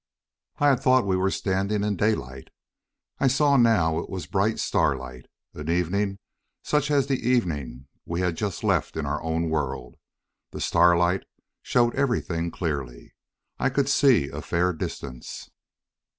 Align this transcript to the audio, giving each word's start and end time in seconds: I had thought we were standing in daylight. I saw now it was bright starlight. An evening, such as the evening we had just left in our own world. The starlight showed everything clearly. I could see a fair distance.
I 0.57 0.69
had 0.69 0.79
thought 0.79 1.05
we 1.05 1.15
were 1.15 1.29
standing 1.29 1.83
in 1.83 1.95
daylight. 1.95 2.47
I 3.19 3.27
saw 3.27 3.55
now 3.55 3.99
it 3.99 4.09
was 4.09 4.25
bright 4.25 4.57
starlight. 4.57 5.27
An 5.53 5.69
evening, 5.69 6.17
such 6.63 6.89
as 6.89 7.05
the 7.05 7.19
evening 7.21 7.85
we 8.03 8.21
had 8.21 8.35
just 8.35 8.63
left 8.63 8.97
in 8.97 9.05
our 9.05 9.21
own 9.21 9.47
world. 9.47 9.97
The 10.53 10.59
starlight 10.59 11.21
showed 11.61 11.93
everything 11.93 12.49
clearly. 12.49 13.13
I 13.59 13.69
could 13.69 13.87
see 13.87 14.27
a 14.29 14.41
fair 14.41 14.73
distance. 14.73 15.51